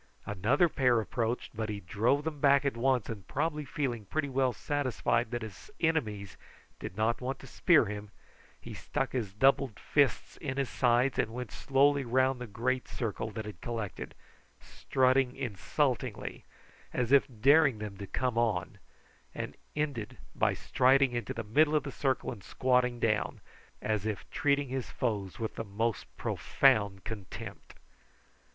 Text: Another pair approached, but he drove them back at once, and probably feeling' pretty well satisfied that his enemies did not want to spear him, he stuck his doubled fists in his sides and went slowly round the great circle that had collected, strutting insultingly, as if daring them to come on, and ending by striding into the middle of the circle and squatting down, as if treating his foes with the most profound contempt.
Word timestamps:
Another 0.25 0.67
pair 0.67 0.99
approached, 0.99 1.55
but 1.55 1.69
he 1.69 1.79
drove 1.79 2.23
them 2.23 2.39
back 2.39 2.65
at 2.65 2.75
once, 2.75 3.07
and 3.07 3.27
probably 3.27 3.63
feeling' 3.65 4.05
pretty 4.05 4.29
well 4.29 4.51
satisfied 4.51 5.29
that 5.29 5.43
his 5.43 5.69
enemies 5.79 6.37
did 6.79 6.97
not 6.97 7.21
want 7.21 7.37
to 7.37 7.45
spear 7.45 7.85
him, 7.85 8.09
he 8.59 8.73
stuck 8.73 9.11
his 9.11 9.31
doubled 9.31 9.79
fists 9.79 10.37
in 10.37 10.57
his 10.57 10.71
sides 10.71 11.19
and 11.19 11.31
went 11.35 11.51
slowly 11.51 12.03
round 12.03 12.41
the 12.41 12.47
great 12.47 12.87
circle 12.87 13.29
that 13.29 13.45
had 13.45 13.61
collected, 13.61 14.15
strutting 14.59 15.35
insultingly, 15.35 16.45
as 16.91 17.11
if 17.11 17.27
daring 17.39 17.77
them 17.77 17.95
to 17.97 18.07
come 18.07 18.39
on, 18.39 18.79
and 19.35 19.55
ending 19.75 20.17
by 20.33 20.55
striding 20.55 21.11
into 21.11 21.31
the 21.31 21.43
middle 21.43 21.75
of 21.75 21.83
the 21.83 21.91
circle 21.91 22.31
and 22.31 22.43
squatting 22.43 22.99
down, 22.99 23.39
as 23.83 24.07
if 24.07 24.27
treating 24.31 24.69
his 24.69 24.89
foes 24.89 25.37
with 25.37 25.53
the 25.53 25.63
most 25.63 26.07
profound 26.17 27.03
contempt. 27.03 27.75